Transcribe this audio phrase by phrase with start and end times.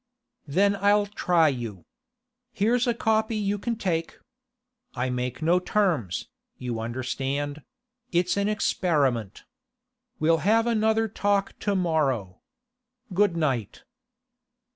[0.47, 1.85] 'Then I'll try you.
[2.51, 4.17] Here's a copy you can take.
[4.95, 6.27] I make no terms,
[6.57, 7.61] you understand;
[8.11, 9.43] it's an experiment.
[10.19, 12.41] We'll have another talk to morrow.
[13.13, 13.83] Good night.